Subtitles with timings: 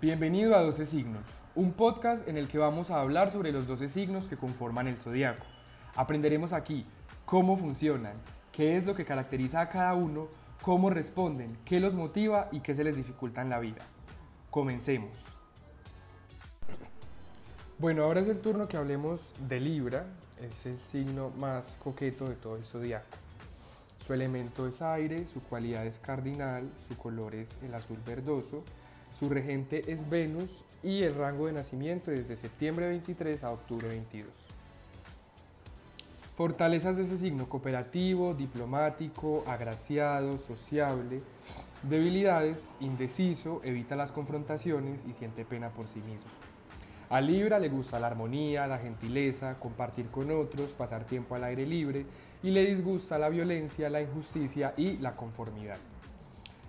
[0.00, 1.24] Bienvenido a 12 signos,
[1.56, 4.96] un podcast en el que vamos a hablar sobre los 12 signos que conforman el
[4.96, 5.44] zodiaco.
[5.96, 6.86] Aprenderemos aquí
[7.24, 8.12] cómo funcionan,
[8.52, 10.28] qué es lo que caracteriza a cada uno,
[10.62, 13.82] cómo responden, qué los motiva y qué se les dificulta en la vida.
[14.50, 15.18] Comencemos.
[17.78, 20.06] Bueno, ahora es el turno que hablemos de Libra,
[20.40, 23.16] es el signo más coqueto de todo el zodiaco.
[24.06, 28.62] Su elemento es aire, su cualidad es cardinal, su color es el azul verdoso,
[29.18, 33.88] su regente es Venus y el rango de nacimiento es de septiembre 23 a octubre
[33.88, 34.30] 22.
[36.36, 41.20] Fortalezas de ese signo, cooperativo, diplomático, agraciado, sociable.
[41.82, 46.30] Debilidades, indeciso, evita las confrontaciones y siente pena por sí mismo.
[47.10, 51.66] A Libra le gusta la armonía, la gentileza, compartir con otros, pasar tiempo al aire
[51.66, 52.06] libre
[52.40, 55.78] y le disgusta la violencia, la injusticia y la conformidad.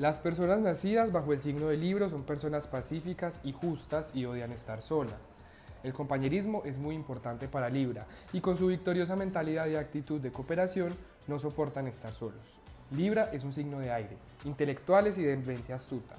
[0.00, 4.50] Las personas nacidas bajo el signo de Libra son personas pacíficas y justas y odian
[4.50, 5.34] estar solas.
[5.82, 10.32] El compañerismo es muy importante para Libra y con su victoriosa mentalidad y actitud de
[10.32, 10.94] cooperación
[11.26, 12.40] no soportan estar solos.
[12.96, 16.14] Libra es un signo de aire, intelectuales y de mente astuta.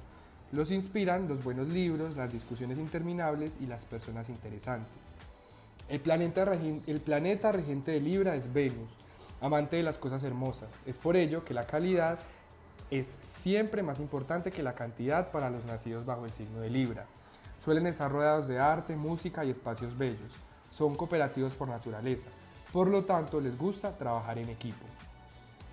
[0.51, 4.93] Los inspiran los buenos libros, las discusiones interminables y las personas interesantes.
[5.89, 6.47] El planeta,
[6.85, 8.91] el planeta regente de Libra es Venus,
[9.41, 10.69] amante de las cosas hermosas.
[10.85, 12.19] Es por ello que la calidad
[12.91, 17.05] es siempre más importante que la cantidad para los nacidos bajo el signo de Libra.
[17.63, 20.31] Suelen estar rodeados de arte, música y espacios bellos.
[20.71, 22.27] Son cooperativos por naturaleza.
[22.73, 24.85] Por lo tanto, les gusta trabajar en equipo.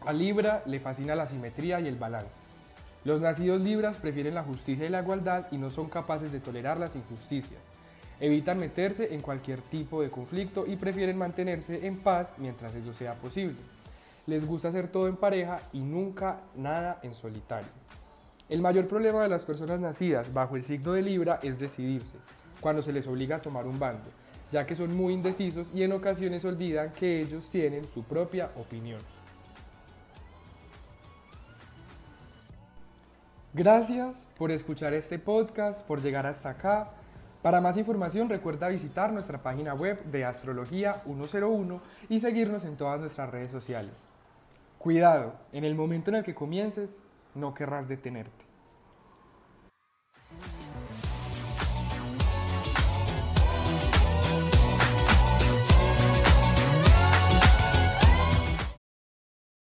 [0.06, 2.40] A Libra le fascina la simetría y el balance.
[3.04, 6.78] Los nacidos libras prefieren la justicia y la igualdad y no son capaces de tolerar
[6.78, 7.60] las injusticias.
[8.20, 13.14] Evitan meterse en cualquier tipo de conflicto y prefieren mantenerse en paz mientras eso sea
[13.14, 13.56] posible.
[14.28, 17.70] Les gusta hacer todo en pareja y nunca nada en solitario.
[18.50, 22.18] El mayor problema de las personas nacidas bajo el signo de Libra es decidirse,
[22.60, 24.10] cuando se les obliga a tomar un bando,
[24.52, 29.00] ya que son muy indecisos y en ocasiones olvidan que ellos tienen su propia opinión.
[33.54, 36.90] Gracias por escuchar este podcast, por llegar hasta acá.
[37.40, 41.80] Para más información recuerda visitar nuestra página web de Astrología 101
[42.10, 44.08] y seguirnos en todas nuestras redes sociales.
[44.78, 47.02] Cuidado, en el momento en el que comiences,
[47.34, 48.47] no querrás detenerte.